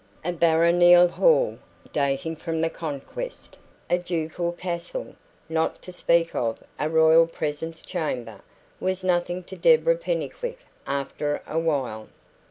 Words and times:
A 0.25 0.33
baronial 0.33 1.07
hall, 1.07 1.59
dating 1.93 2.37
from 2.37 2.59
the 2.61 2.71
Conquest 2.71 3.59
a 3.87 3.99
ducal 3.99 4.51
castle, 4.51 5.13
not 5.47 5.79
to 5.83 5.91
speak 5.91 6.33
of 6.33 6.63
a 6.79 6.89
Royal 6.89 7.27
Presence 7.27 7.83
Chamber 7.83 8.41
was 8.79 9.03
nothing 9.03 9.43
to 9.43 9.55
Deborah 9.55 9.95
Pennycuick 9.95 10.65
after 10.87 11.43
a 11.45 11.59
while. 11.59 12.07